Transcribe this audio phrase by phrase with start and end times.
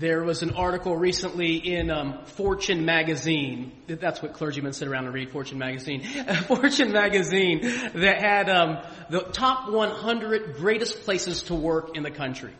[0.00, 3.70] There was an article recently in um, Fortune magazine.
[3.86, 6.02] That's what clergymen sit around and read, Fortune magazine.
[6.48, 8.78] Fortune magazine that had um,
[9.10, 12.54] the top 100 greatest places to work in the country.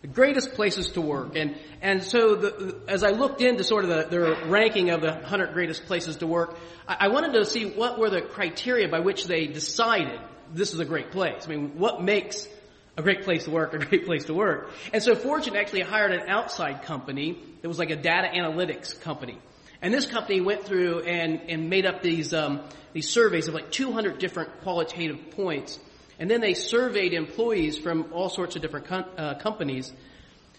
[0.00, 1.36] The greatest places to work.
[1.36, 5.12] And, and so the, as I looked into sort of the, the ranking of the
[5.12, 6.58] 100 greatest places to work,
[6.88, 10.18] I, I wanted to see what were the criteria by which they decided
[10.52, 11.44] this is a great place.
[11.46, 12.48] I mean, what makes
[12.96, 14.70] a great place to work, a great place to work.
[14.92, 19.38] And so Fortune actually hired an outside company that was like a data analytics company.
[19.80, 23.70] And this company went through and, and made up these, um, these surveys of like
[23.70, 25.78] 200 different qualitative points.
[26.18, 29.92] And then they surveyed employees from all sorts of different com- uh, companies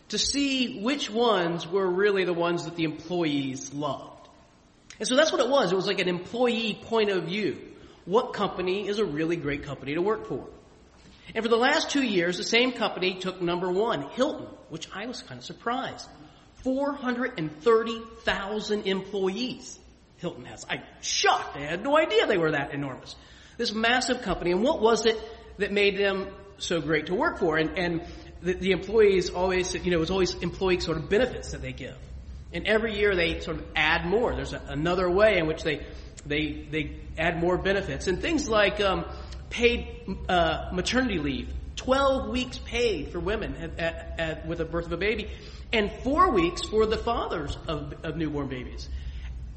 [0.10, 4.27] to see which ones were really the ones that the employees loved.
[5.00, 5.72] And so that's what it was.
[5.72, 7.60] It was like an employee point of view.
[8.05, 10.46] What company is a really great company to work for?
[11.34, 15.08] And for the last two years, the same company took number one, Hilton, which I
[15.08, 16.09] was kind of surprised.
[16.63, 19.79] 430,000 employees
[20.18, 20.66] Hilton has.
[20.70, 21.57] I'm shocked.
[21.57, 23.18] I had no idea they were that enormous.
[23.57, 24.51] This massive company.
[24.51, 25.20] And what was it
[25.57, 27.57] that made them so great to work for?
[27.57, 28.04] And, and
[28.41, 31.74] the, the employees always, you know, it was always employee sort of benefits that they
[31.74, 31.98] give.
[32.54, 34.34] And every year they sort of add more.
[34.34, 35.85] There's a, another way in which they,
[36.26, 38.07] they, they add more benefits.
[38.07, 39.04] And things like, um,
[39.54, 39.87] paid
[40.27, 44.91] uh, maternity leave, 12 weeks paid for women at, at, at, with the birth of
[44.91, 45.29] a baby,
[45.71, 48.90] and four weeks for the fathers of, of newborn babies.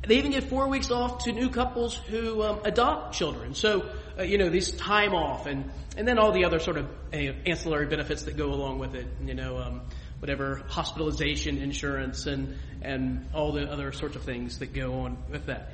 [0.06, 3.54] They even give four weeks off to new couples who um, adopt children.
[3.54, 6.86] So, uh, you know, these time off and, and then all the other sort of
[7.12, 9.06] uh, ancillary benefits that go along with it.
[9.24, 9.80] You know, um,
[10.20, 15.46] whatever hospitalization insurance and, and all the other sorts of things that go on with
[15.46, 15.72] that.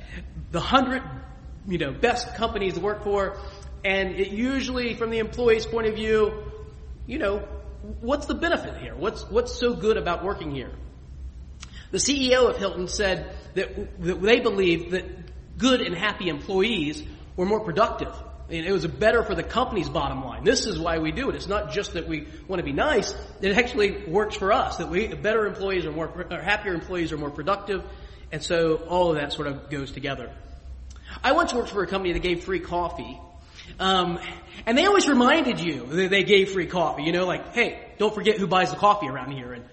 [0.51, 1.03] The hundred,
[1.67, 3.37] you know, best companies to work for
[3.83, 6.51] and it usually, from the employee's point of view,
[7.05, 7.39] you know,
[7.99, 8.95] what's the benefit here?
[8.95, 10.71] What's, what's so good about working here?
[11.91, 15.05] The CEO of Hilton said that, that they believed that
[15.57, 17.03] good and happy employees
[17.35, 18.13] were more productive.
[18.49, 20.43] And it was better for the company's bottom line.
[20.43, 21.35] This is why we do it.
[21.35, 23.13] It's not just that we want to be nice.
[23.41, 24.77] It actually works for us.
[24.77, 27.83] That we better employees are more, or happier employees are more productive.
[28.31, 30.31] And so all of that sort of goes together.
[31.23, 33.19] I once worked for a company that gave free coffee
[33.79, 34.19] um,
[34.65, 37.03] and they always reminded you that they gave free coffee.
[37.03, 39.53] You know, like, hey, don't forget who buys the coffee around here.
[39.53, 39.65] And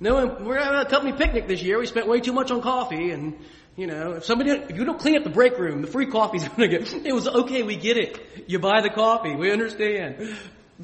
[0.00, 1.78] no, we're having a company picnic this year.
[1.78, 3.38] We spent way too much on coffee, and
[3.76, 6.46] you know, if somebody, if you don't clean up the break room, the free coffee's
[6.48, 6.92] gonna get.
[6.92, 7.62] It was okay.
[7.62, 8.44] We get it.
[8.46, 9.34] You buy the coffee.
[9.34, 10.36] We understand.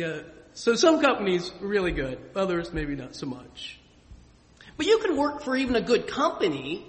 [0.02, 0.20] Uh,
[0.54, 2.18] so some companies really good.
[2.36, 3.78] Others maybe not so much.
[4.76, 6.86] But you can work for even a good company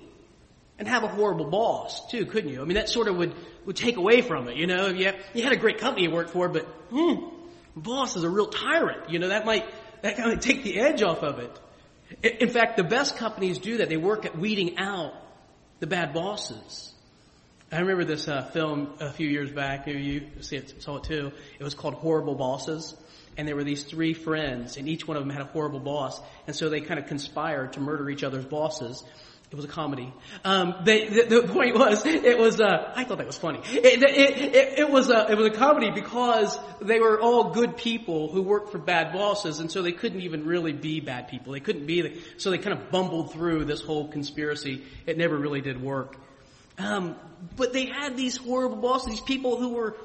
[0.80, 2.62] and have a horrible boss too, couldn't you?
[2.62, 3.34] I mean, that sort of would,
[3.66, 4.88] would take away from it, you know?
[4.88, 7.26] You, you had a great company you worked for, but, hmm,
[7.76, 9.66] boss is a real tyrant, you know, that might,
[10.02, 11.60] that kind of take the edge off of it.
[12.42, 13.90] In fact, the best companies do that.
[13.90, 15.14] They work at weeding out
[15.80, 16.94] the bad bosses.
[17.72, 19.88] I remember this uh, film a few years back.
[19.88, 21.32] Maybe you see it, saw it too.
[21.58, 22.96] It was called Horrible Bosses.
[23.36, 26.22] And there were these three friends, and each one of them had a horrible boss.
[26.46, 29.04] And so they kind of conspired to murder each other's bosses.
[29.54, 30.12] It was a comedy.
[30.44, 32.60] Um, they, the, the, point was, it was.
[32.60, 33.60] Uh, I thought that was funny.
[33.72, 37.78] It, it, it, it, was a it was a comedy because they were all good
[37.78, 41.54] people who worked for bad bosses, and so they couldn't even really be bad people.
[41.54, 42.02] They couldn't be.
[42.02, 44.86] The, so they kind of bumbled through this whole conspiracy.
[45.06, 46.18] It never really did work.
[46.80, 47.16] Um,
[47.56, 49.96] but they had these horrible bosses, these people who were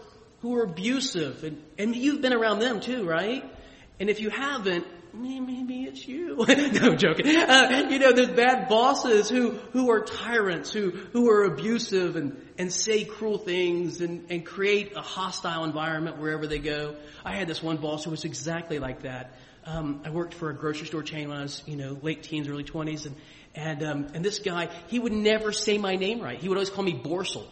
[0.43, 3.51] who were abusive, and and you've been around them too, right?
[3.99, 6.37] And if you haven't, maybe it's you.
[6.49, 7.27] no, I'm joking.
[7.27, 12.37] Uh, you know, there's bad bosses who, who are tyrants, who, who are abusive and,
[12.59, 16.97] and say cruel things and, and create a hostile environment wherever they go.
[17.25, 19.35] I had this one boss who was exactly like that.
[19.65, 22.49] Um, I worked for a grocery store chain when I was, you know, late teens,
[22.49, 23.17] early 20s, and,
[23.55, 26.39] and, um, and this guy, he would never say my name right.
[26.39, 27.45] He would always call me Borsel.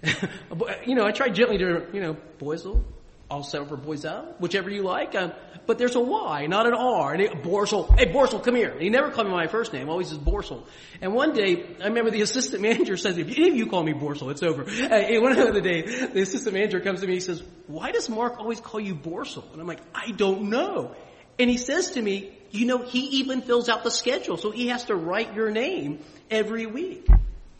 [0.86, 2.84] you know, I tried gently to, you know, Boysel,
[3.30, 5.14] I'll settle for Boysel, whichever you like.
[5.14, 5.32] Um,
[5.66, 7.12] but there's a Y, not an R.
[7.12, 8.74] And it, Borsel, hey Borsel, come here.
[8.78, 10.64] He never called me my first name, always just Borsel.
[11.02, 13.92] And one day, I remember the assistant manager says, if any of you call me
[13.92, 14.64] Borsel, it's over.
[14.88, 18.38] And one other day, the assistant manager comes to me, he says, why does Mark
[18.38, 19.44] always call you Borsel?
[19.52, 20.94] And I'm like, I don't know.
[21.38, 24.68] And he says to me, you know, he even fills out the schedule, so he
[24.68, 25.98] has to write your name
[26.30, 27.06] every week.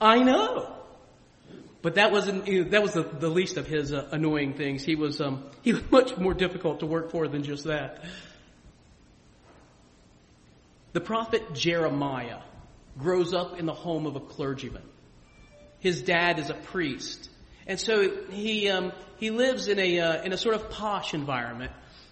[0.01, 0.78] I know.
[1.81, 4.85] But that wasn't that was the, the least of his uh, annoying things.
[4.85, 8.05] He was um, he was much more difficult to work for than just that.
[10.93, 12.41] The prophet Jeremiah
[12.99, 14.83] grows up in the home of a clergyman.
[15.79, 17.31] His dad is a priest,
[17.67, 21.71] and so he um, he lives in a uh, in a sort of posh environment.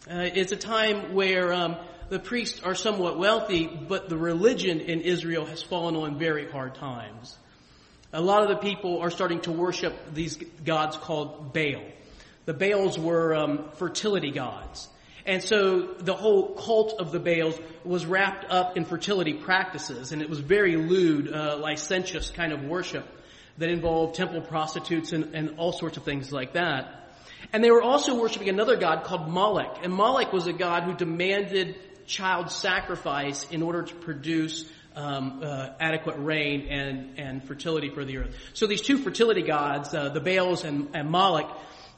[0.08, 1.76] Uh, it's a time where um,
[2.08, 6.76] the priests are somewhat wealthy, but the religion in Israel has fallen on very hard
[6.76, 7.36] times.
[8.16, 11.82] A lot of the people are starting to worship these gods called Baal.
[12.46, 14.88] The Baals were um, fertility gods.
[15.26, 20.22] And so the whole cult of the Baals was wrapped up in fertility practices, and
[20.22, 23.06] it was very lewd, uh, licentious kind of worship
[23.58, 27.10] that involved temple prostitutes and, and all sorts of things like that.
[27.52, 29.80] And they were also worshiping another god called Moloch.
[29.82, 31.76] And Moloch was a god who demanded
[32.06, 34.64] child sacrifice in order to produce
[34.96, 38.34] um, uh, adequate rain and, and fertility for the earth.
[38.54, 41.50] So these two fertility gods, uh, the Baals and, and Moloch,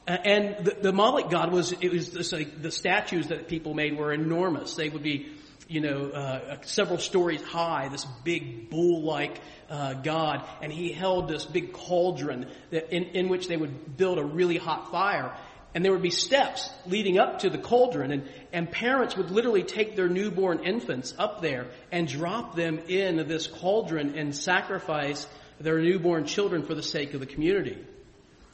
[0.07, 3.73] uh, and the, the Moloch god was, it was this, like, the statues that people
[3.73, 4.75] made were enormous.
[4.75, 5.31] They would be,
[5.67, 11.45] you know, uh, several stories high, this big bull-like uh, god, and he held this
[11.45, 15.35] big cauldron that, in, in which they would build a really hot fire.
[15.75, 19.63] And there would be steps leading up to the cauldron, and, and parents would literally
[19.63, 25.27] take their newborn infants up there and drop them in this cauldron and sacrifice
[25.59, 27.77] their newborn children for the sake of the community.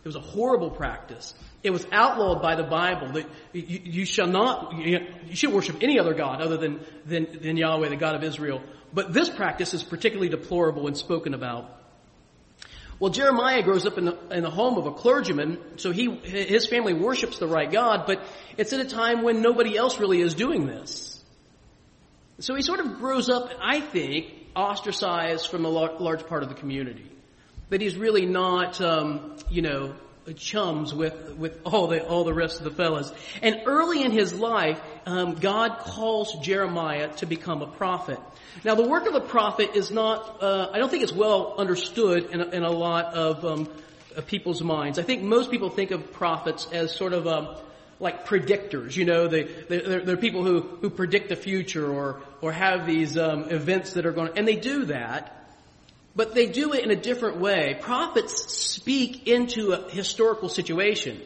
[0.05, 1.33] It was a horrible practice.
[1.63, 4.99] It was outlawed by the Bible that you, you shall not, you,
[5.33, 8.61] should worship any other God other than, than, than Yahweh, the God of Israel.
[8.93, 11.84] But this practice is particularly deplorable and spoken about.
[12.99, 16.65] Well, Jeremiah grows up in the, in the home of a clergyman, so he, his
[16.65, 18.25] family worships the right God, but
[18.57, 21.21] it's at a time when nobody else really is doing this.
[22.39, 26.55] So he sort of grows up, I think, ostracized from a large part of the
[26.55, 27.11] community
[27.69, 29.95] that he's really not, um, you know,
[30.33, 33.11] chums with with all the all the rest of the fellas.
[33.41, 38.19] And early in his life, um, God calls Jeremiah to become a prophet.
[38.63, 40.41] Now, the work of a prophet is not.
[40.41, 43.69] Uh, I don't think it's well understood in a, in a lot of, um,
[44.15, 44.97] of people's minds.
[44.97, 47.55] I think most people think of prophets as sort of um,
[47.99, 48.95] like predictors.
[48.95, 53.17] You know, they, they're, they're, people who who predict the future or or have these
[53.17, 55.44] um, events that are going, to, and they do that.
[56.15, 57.77] But they do it in a different way.
[57.81, 61.21] Prophets speak into a historical situation.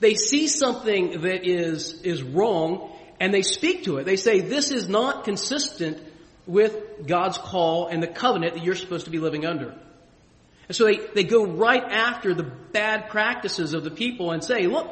[0.00, 2.90] They see something that is, is wrong
[3.20, 4.04] and they speak to it.
[4.04, 5.98] They say, this is not consistent
[6.46, 9.74] with God's call and the covenant that you're supposed to be living under.
[10.68, 14.66] And so they, they go right after the bad practices of the people and say,
[14.66, 14.88] look,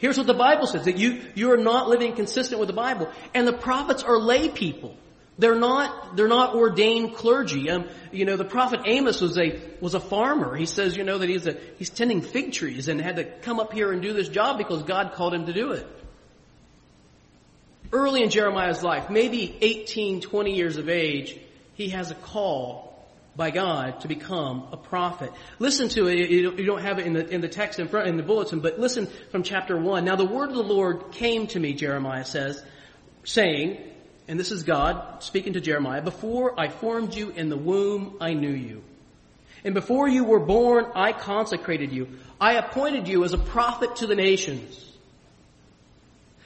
[0.00, 3.08] here's what the Bible says, that you, you're not living consistent with the Bible.
[3.34, 4.96] And the prophets are lay people.
[5.36, 7.68] They're not, they're not ordained clergy.
[7.68, 10.54] Um, you know, the prophet Amos was a, was a farmer.
[10.54, 13.58] He says, you know, that he's a, he's tending fig trees and had to come
[13.58, 15.86] up here and do this job because God called him to do it.
[17.92, 21.36] Early in Jeremiah's life, maybe 18, 20 years of age,
[21.74, 22.94] he has a call
[23.36, 25.32] by God to become a prophet.
[25.58, 26.30] Listen to it.
[26.30, 28.78] You don't have it in the, in the text in front, in the bulletin, but
[28.78, 30.04] listen from chapter one.
[30.04, 32.62] Now the word of the Lord came to me, Jeremiah says,
[33.24, 33.78] saying,
[34.26, 38.34] and this is God speaking to Jeremiah, before I formed you in the womb, I
[38.34, 38.82] knew you.
[39.64, 42.08] And before you were born, I consecrated you.
[42.40, 44.80] I appointed you as a prophet to the nations.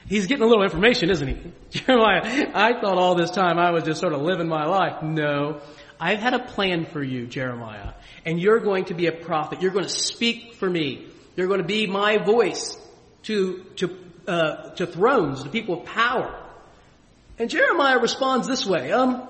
[0.06, 1.52] He's getting a little information, isn't he?
[1.78, 5.02] Jeremiah, I thought all this time I was just sort of living my life.
[5.02, 5.60] No.
[6.00, 7.92] I've had a plan for you, Jeremiah.
[8.24, 9.60] And you're going to be a prophet.
[9.60, 11.06] You're going to speak for me.
[11.36, 12.76] You're going to be my voice
[13.24, 16.47] to, to, uh, to thrones, to people of power.
[17.38, 18.92] And Jeremiah responds this way.
[18.92, 19.28] Um,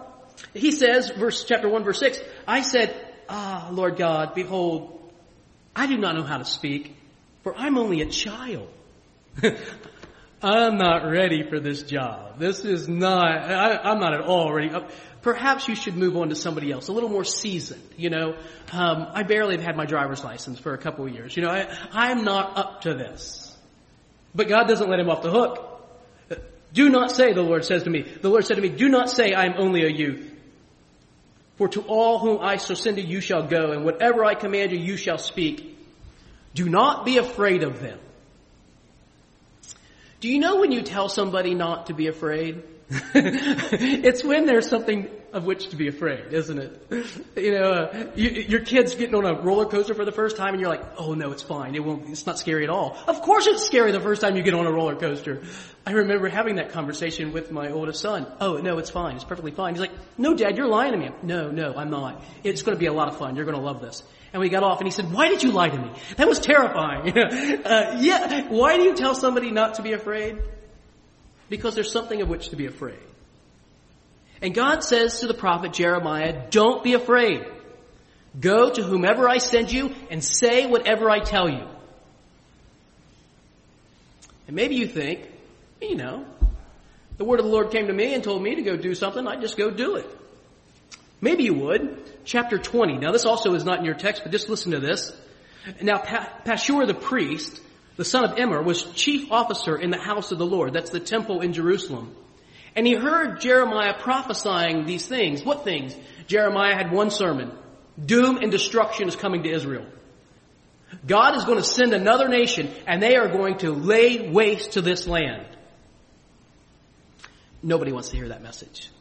[0.54, 2.94] he says, verse chapter one, verse six, I said,
[3.28, 5.12] Ah, Lord God, behold,
[5.76, 6.96] I do not know how to speak,
[7.42, 8.68] for I'm only a child.
[10.42, 12.38] I'm not ready for this job.
[12.38, 14.70] This is not, I, am not at all ready.
[14.70, 14.88] Uh,
[15.20, 18.36] perhaps you should move on to somebody else, a little more seasoned, you know.
[18.72, 21.36] Um, I barely have had my driver's license for a couple of years.
[21.36, 23.56] You know, I, I'm not up to this.
[24.34, 25.67] But God doesn't let him off the hook.
[26.72, 29.10] Do not say, the Lord says to me, the Lord said to me, do not
[29.10, 30.34] say I am only a youth.
[31.56, 34.72] For to all whom I shall send you, you shall go, and whatever I command
[34.72, 35.76] you, you shall speak.
[36.54, 37.98] Do not be afraid of them.
[40.20, 42.62] Do you know when you tell somebody not to be afraid?
[42.90, 47.06] it's when there's something of which to be afraid, isn't it?
[47.36, 50.54] You know, uh, you, your kid's getting on a roller coaster for the first time
[50.54, 51.74] and you're like, oh no, it's fine.
[51.74, 52.96] It won't, it's not scary at all.
[53.06, 55.42] Of course it's scary the first time you get on a roller coaster.
[55.86, 58.26] I remember having that conversation with my oldest son.
[58.40, 59.16] Oh no, it's fine.
[59.16, 59.74] It's perfectly fine.
[59.74, 61.10] He's like, no dad, you're lying to me.
[61.22, 62.22] No, no, I'm not.
[62.44, 63.36] It's going to be a lot of fun.
[63.36, 64.02] You're going to love this.
[64.32, 65.90] And we got off and he said, why did you lie to me?
[66.16, 67.16] That was terrifying.
[67.18, 70.38] uh, yeah, why do you tell somebody not to be afraid?
[71.48, 72.98] Because there's something of which to be afraid.
[74.40, 77.44] And God says to the prophet Jeremiah, don't be afraid.
[78.38, 81.66] Go to whomever I send you and say whatever I tell you.
[84.46, 85.28] And maybe you think,
[85.80, 86.24] you know,
[87.18, 89.26] The word of the Lord came to me and told me to go do something.
[89.26, 90.06] I'd just go do it.
[91.20, 92.00] Maybe you would.
[92.24, 92.98] Chapter 20.
[92.98, 95.12] Now this also is not in your text, but just listen to this.
[95.82, 97.60] Now Pashur the priest,
[97.96, 100.72] the son of Immer, was chief officer in the house of the Lord.
[100.72, 102.14] That's the temple in Jerusalem.
[102.78, 105.42] And he heard Jeremiah prophesying these things.
[105.42, 105.96] What things?
[106.28, 107.50] Jeremiah had one sermon.
[108.00, 109.84] Doom and destruction is coming to Israel.
[111.04, 114.80] God is going to send another nation and they are going to lay waste to
[114.80, 115.48] this land.
[117.64, 118.92] Nobody wants to hear that message.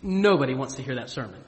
[0.00, 1.38] Nobody wants to hear that sermon.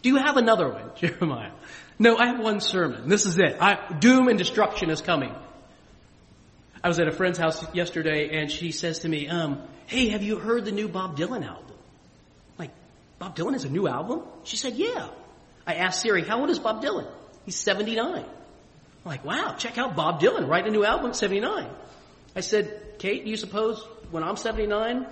[0.00, 1.52] Do you have another one, Jeremiah?
[1.98, 3.06] No, I have one sermon.
[3.06, 3.58] This is it.
[3.60, 5.34] I, doom and destruction is coming.
[6.82, 10.22] I was at a friend's house yesterday and she says to me, um, hey, have
[10.22, 11.76] you heard the new Bob Dylan album?
[12.58, 12.70] Like,
[13.18, 14.22] Bob Dylan has a new album?
[14.44, 15.08] She said, yeah.
[15.66, 17.06] I asked Siri, how old is Bob Dylan?
[17.44, 18.24] He's 79.
[18.24, 18.26] I'm
[19.04, 21.68] like, wow, check out Bob Dylan, writing a new album at 79.
[22.36, 25.06] I said, Kate, do you suppose when I'm 79,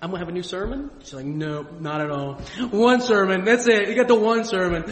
[0.00, 0.90] I'm gonna have a new sermon?
[1.00, 2.34] She's like, no, not at all.
[2.70, 3.88] One sermon, that's it.
[3.88, 4.84] You got the one sermon.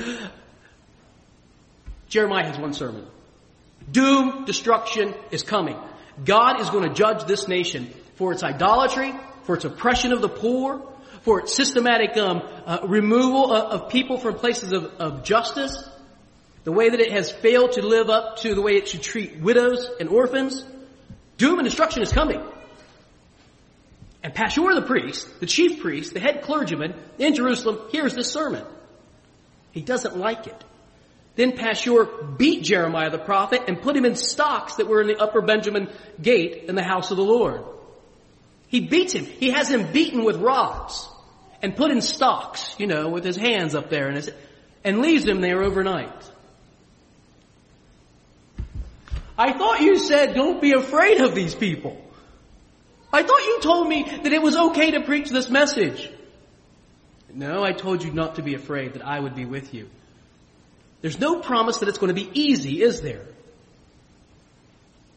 [2.09, 3.07] Jeremiah has one sermon.
[3.91, 5.77] Doom, destruction is coming.
[6.25, 10.29] God is going to judge this nation for its idolatry, for its oppression of the
[10.29, 10.83] poor,
[11.23, 15.89] for its systematic um, uh, removal of, of, people from places of, of justice,
[16.65, 19.41] the way that it has failed to live up to the way it should treat
[19.41, 20.65] widows and orphans.
[21.39, 22.43] Doom and destruction is coming.
[24.23, 28.65] And Pashur the priest, the chief priest, the head clergyman in Jerusalem, hears this sermon.
[29.73, 30.65] He doesn't like it.
[31.37, 35.17] Then Pashur beat Jeremiah the prophet and put him in stocks that were in the
[35.17, 35.89] upper Benjamin
[36.21, 37.63] gate in the house of the Lord.
[38.69, 39.25] He beats him.
[39.25, 41.09] He has him beaten with rods
[41.63, 44.31] and put in stocks, you know, with his hands up there and, his,
[44.85, 46.31] and leaves him there overnight.
[49.37, 52.01] I thought you said don't be afraid of these people.
[53.13, 56.11] I thought you told me that it was okay to preach this message.
[57.33, 59.89] No, I told you not to be afraid, that I would be with you.
[61.03, 63.25] There's no promise that it's going to be easy, is there?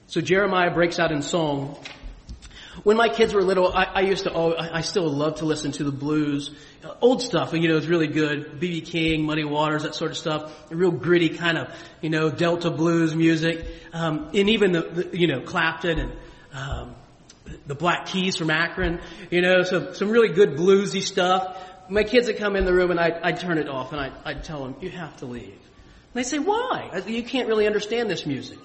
[0.08, 1.78] So Jeremiah breaks out in song.
[2.84, 5.72] When my kids were little, I, I used to, oh, I still love to listen
[5.74, 6.52] to the blues.
[7.02, 8.60] Old stuff, you know, it's really good.
[8.60, 8.82] B.B.
[8.82, 10.72] King, Muddy Waters, that sort of stuff.
[10.72, 13.66] Real gritty kind of, you know, Delta blues music.
[13.94, 16.12] Um, and even the, the, you know, Clapton and,
[16.54, 16.96] um,
[17.68, 19.00] the Black Keys from Akron,
[19.30, 21.58] you know, so some really good bluesy stuff.
[21.90, 24.14] My kids would come in the room and I'd, I'd turn it off and I'd,
[24.26, 25.58] I'd tell them, you have to leave.
[26.14, 27.02] They say, why?
[27.08, 28.60] You can't really understand this music.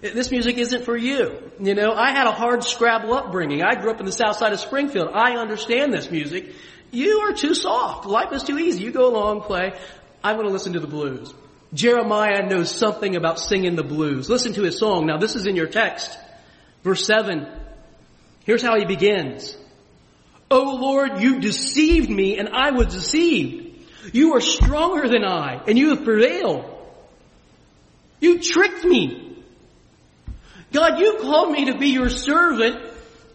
[0.00, 1.50] This music isn't for you.
[1.60, 3.62] You know, I had a hard Scrabble upbringing.
[3.62, 5.08] I grew up in the south side of Springfield.
[5.14, 6.54] I understand this music.
[6.90, 8.06] You are too soft.
[8.06, 8.82] Life is too easy.
[8.84, 9.72] You go along, play.
[10.22, 11.32] I want to listen to the blues.
[11.72, 14.30] Jeremiah knows something about singing the blues.
[14.30, 15.06] Listen to his song.
[15.06, 16.16] Now this is in your text.
[16.82, 17.48] Verse 7.
[18.44, 19.56] Here's how he begins.
[20.50, 23.86] Oh Lord, you deceived me and I was deceived.
[24.12, 26.73] You are stronger than I and you have prevailed.
[28.20, 29.36] You tricked me.
[30.72, 32.80] God, you called me to be your servant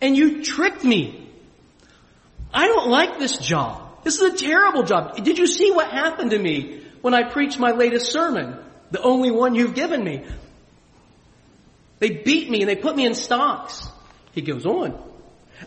[0.02, 1.30] and you tricked me.
[2.54, 4.04] I don't like this job.
[4.04, 5.24] This is a terrible job.
[5.24, 8.58] Did you see what happened to me when I preached my latest sermon?
[8.92, 10.26] The only one you've given me.
[12.00, 13.88] They beat me and they put me in stocks.
[14.32, 15.02] He goes on.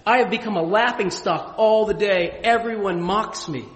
[0.06, 2.40] I have become a laughing stock all the day.
[2.42, 3.66] Everyone mocks me.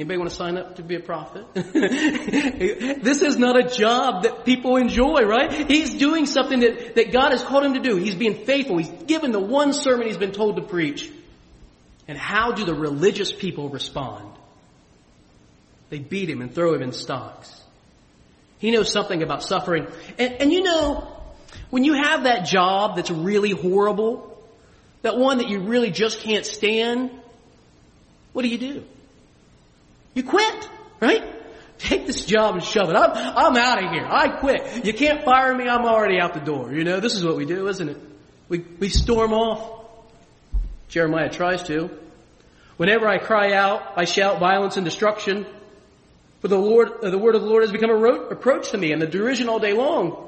[0.00, 1.44] Anybody want to sign up to be a prophet?
[1.52, 5.70] this is not a job that people enjoy, right?
[5.70, 7.96] He's doing something that, that God has called him to do.
[7.96, 8.78] He's being faithful.
[8.78, 11.12] He's given the one sermon he's been told to preach.
[12.08, 14.32] And how do the religious people respond?
[15.90, 17.54] They beat him and throw him in stocks.
[18.58, 19.86] He knows something about suffering.
[20.18, 21.14] And, and you know,
[21.68, 24.42] when you have that job that's really horrible,
[25.02, 27.10] that one that you really just can't stand,
[28.32, 28.84] what do you do?
[30.14, 30.68] You quit,
[31.00, 31.24] right?
[31.78, 32.96] Take this job and shove it.
[32.96, 34.06] I'm, I'm out of here.
[34.06, 34.84] I quit.
[34.84, 35.66] You can't fire me.
[35.68, 36.72] I'm already out the door.
[36.72, 37.96] You know, this is what we do, isn't it?
[38.48, 39.86] We, we storm off.
[40.88, 41.90] Jeremiah tries to.
[42.76, 45.46] Whenever I cry out, I shout violence and destruction.
[46.40, 48.92] For the Lord, uh, the word of the Lord has become a reproach to me
[48.92, 50.26] and the derision all day long.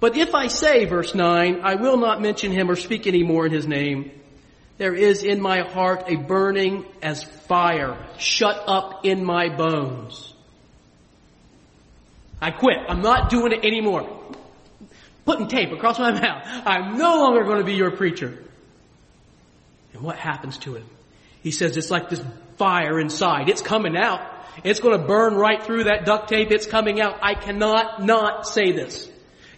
[0.00, 3.46] But if I say, verse 9, I will not mention him or speak any more
[3.46, 4.12] in his name,
[4.78, 10.32] there is in my heart a burning as fire shut up in my bones.
[12.40, 12.76] I quit.
[12.88, 14.08] I'm not doing it anymore.
[15.24, 16.42] Putting tape across my mouth.
[16.64, 18.38] I'm no longer going to be your preacher.
[19.92, 20.86] And what happens to him?
[21.42, 22.22] He says it's like this
[22.56, 23.48] fire inside.
[23.48, 24.20] It's coming out.
[24.62, 26.52] It's going to burn right through that duct tape.
[26.52, 27.18] It's coming out.
[27.20, 29.10] I cannot not say this.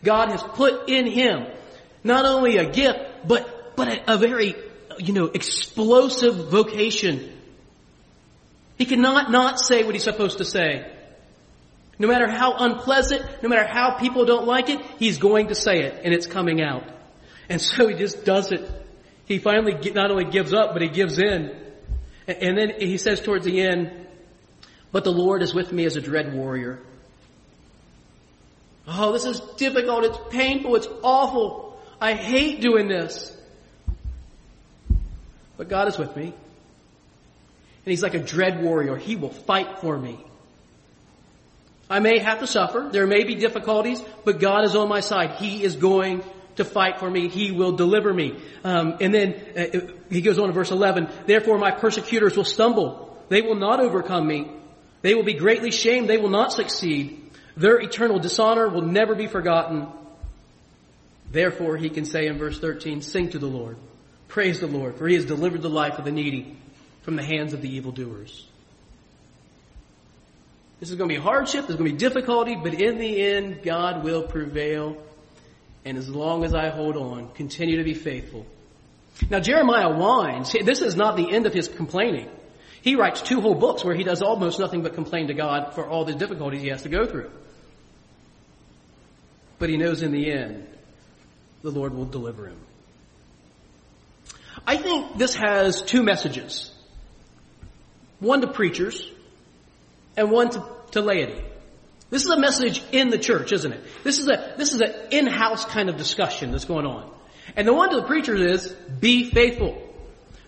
[0.02, 1.46] God has put in him
[2.02, 4.54] not only a gift, but but a, a very,
[5.00, 7.36] you know, explosive vocation.
[8.76, 10.90] He cannot not say what he's supposed to say.
[11.98, 15.80] No matter how unpleasant, no matter how people don't like it, he's going to say
[15.80, 16.84] it and it's coming out.
[17.48, 18.68] And so he just does it.
[19.26, 21.54] He finally not only gives up, but he gives in.
[22.26, 24.06] And then he says towards the end,
[24.92, 26.80] but the Lord is with me as a dread warrior.
[28.86, 30.04] Oh, this is difficult.
[30.04, 30.76] It's painful.
[30.76, 31.78] It's awful.
[32.00, 33.36] I hate doing this.
[35.60, 36.22] But God is with me.
[36.24, 36.34] And
[37.84, 38.96] He's like a dread warrior.
[38.96, 40.18] He will fight for me.
[41.90, 42.88] I may have to suffer.
[42.90, 45.32] There may be difficulties, but God is on my side.
[45.32, 46.24] He is going
[46.56, 47.28] to fight for me.
[47.28, 48.38] He will deliver me.
[48.64, 51.10] Um, and then uh, he goes on to verse 11.
[51.26, 53.22] Therefore my persecutors will stumble.
[53.28, 54.50] They will not overcome me.
[55.02, 56.08] They will be greatly shamed.
[56.08, 57.30] They will not succeed.
[57.54, 59.88] Their eternal dishonor will never be forgotten.
[61.30, 63.76] Therefore he can say in verse 13, sing to the Lord.
[64.30, 66.56] Praise the Lord, for he has delivered the life of the needy
[67.02, 68.46] from the hands of the evildoers.
[70.78, 73.62] This is going to be hardship, there's going to be difficulty, but in the end,
[73.62, 74.96] God will prevail.
[75.84, 78.46] And as long as I hold on, continue to be faithful.
[79.28, 80.52] Now Jeremiah whines.
[80.52, 82.30] This is not the end of his complaining.
[82.82, 85.86] He writes two whole books where he does almost nothing but complain to God for
[85.86, 87.30] all the difficulties he has to go through.
[89.58, 90.66] But he knows in the end,
[91.62, 92.56] the Lord will deliver him.
[94.66, 96.72] I think this has two messages.
[98.18, 99.10] One to preachers
[100.16, 101.42] and one to, to laity.
[102.10, 103.84] This is a message in the church, isn't it?
[104.02, 107.10] This is a, this is an in-house kind of discussion that's going on.
[107.56, 109.80] And the one to the preachers is, be faithful.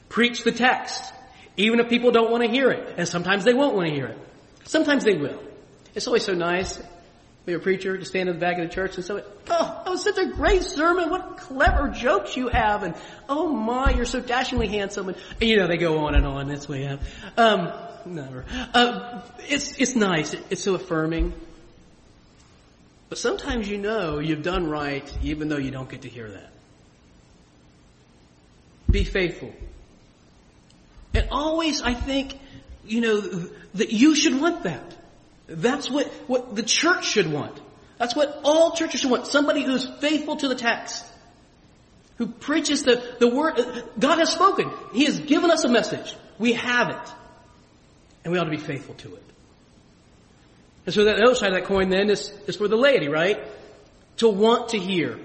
[0.09, 1.13] Preach the text.
[1.57, 2.95] Even if people don't want to hear it.
[2.99, 4.19] And sometimes they won't want to hear it.
[4.65, 5.41] Sometimes they will.
[5.95, 6.81] It's always so nice
[7.45, 9.15] be a preacher to stand in the back of the church and say,
[9.51, 11.11] oh, that was such a great sermon.
[11.11, 12.85] What clever jokes you have.
[12.85, 12.95] And
[13.29, 15.09] oh my, you're so dashingly handsome.
[15.09, 16.49] And, you know, they go on and on.
[16.49, 17.01] That's what we have.
[17.37, 17.73] Um,
[18.07, 18.45] never.
[18.73, 20.35] Uh, it's, it's nice.
[20.51, 21.33] It's so affirming.
[23.09, 26.51] But sometimes you know you've done right even though you don't get to hear that.
[28.89, 29.53] Be faithful.
[31.13, 32.39] And always I think,
[32.87, 33.21] you know,
[33.75, 34.95] that you should want that.
[35.53, 37.61] That's what, what the church should want.
[37.99, 39.27] That's what all churches should want.
[39.27, 41.05] Somebody who's faithful to the text.
[42.19, 43.61] Who preaches the, the word.
[43.99, 44.71] God has spoken.
[44.93, 46.17] He has given us a message.
[46.39, 47.13] We have it.
[48.25, 49.23] And we ought to be faithful to it.
[50.87, 53.39] And so that other side of that coin then is, is for the laity, right?
[54.19, 55.19] To want to hear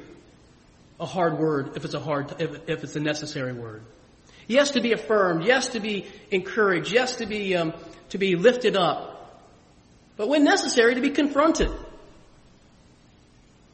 [1.00, 3.82] a hard word if it's a hard, if, if it's a necessary word.
[4.48, 5.46] Yes, to be affirmed.
[5.46, 6.92] Yes, to be encouraged.
[6.92, 7.74] Yes, to be, um,
[8.10, 9.17] to be lifted up
[10.18, 11.72] but when necessary, to be confronted.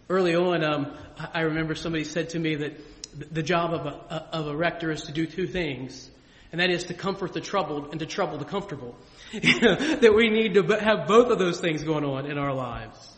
[0.10, 0.94] Early on, um,
[1.34, 5.04] I remember somebody said to me that the job of a, of a rector is
[5.04, 6.10] to do two things,
[6.52, 8.96] and that is to comfort the troubled and to trouble the comfortable.
[9.34, 13.10] that we need to have both of those things going on in our lives.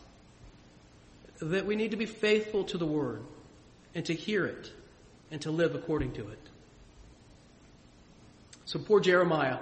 [1.42, 3.24] That we need to be faithful to the Word
[3.94, 4.72] and to hear it
[5.32, 6.40] and to live according to it.
[8.66, 9.60] So poor Jeremiah.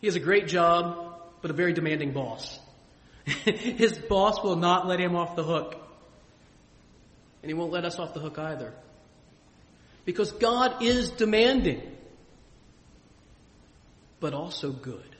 [0.00, 1.13] He has a great job
[1.44, 2.58] but a very demanding boss.
[3.44, 5.76] His boss will not let him off the hook.
[7.42, 8.72] And he won't let us off the hook either.
[10.06, 11.82] Because God is demanding,
[14.20, 15.13] but also good.